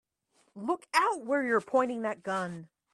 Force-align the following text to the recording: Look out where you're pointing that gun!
Look 0.55 0.83
out 0.95 1.25
where 1.27 1.43
you're 1.45 1.61
pointing 1.61 2.01
that 2.01 2.23
gun! 2.23 2.69